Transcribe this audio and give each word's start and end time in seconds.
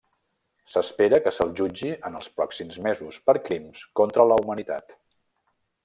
S'espera 0.75 1.19
que 1.25 1.33
se'l 1.35 1.51
jutgi 1.59 1.91
en 2.09 2.17
els 2.21 2.31
pròxims 2.39 2.81
mesos 2.87 3.21
per 3.29 3.37
crims 3.49 3.87
contra 4.01 4.27
la 4.33 4.43
humanitat. 4.45 5.01